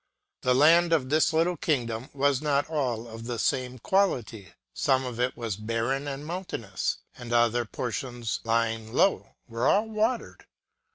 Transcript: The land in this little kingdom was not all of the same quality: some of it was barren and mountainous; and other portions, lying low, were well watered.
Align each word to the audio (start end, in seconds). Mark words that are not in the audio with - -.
The 0.41 0.55
land 0.55 0.93
in 0.93 1.09
this 1.09 1.31
little 1.31 1.55
kingdom 1.57 2.09
was 2.11 2.41
not 2.41 2.67
all 2.71 3.07
of 3.07 3.25
the 3.25 3.37
same 3.37 3.77
quality: 3.77 4.51
some 4.73 5.05
of 5.05 5.19
it 5.19 5.37
was 5.37 5.55
barren 5.57 6.07
and 6.07 6.25
mountainous; 6.25 6.97
and 7.15 7.31
other 7.31 7.65
portions, 7.65 8.39
lying 8.43 8.93
low, 8.93 9.35
were 9.47 9.67
well 9.67 9.85
watered. 9.85 10.47